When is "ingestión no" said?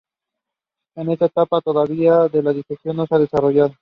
2.53-3.05